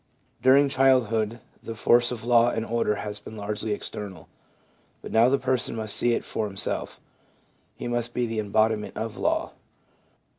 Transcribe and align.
During 0.41 0.67
childhood 0.67 1.41
the 1.61 1.75
force 1.75 2.11
of 2.11 2.25
law 2.25 2.49
and 2.49 2.65
order 2.65 2.95
has 2.95 3.19
been 3.19 3.37
largely 3.37 3.71
external; 3.71 4.27
but 5.03 5.11
now 5.11 5.29
the 5.29 5.37
person 5.37 5.75
must 5.75 5.95
see 5.95 6.13
it 6.15 6.25
for 6.25 6.47
himself— 6.47 6.99
he 7.75 7.87
must 7.87 8.11
be 8.11 8.25
the 8.25 8.39
embodiment 8.39 8.97
of 8.97 9.17
law. 9.19 9.53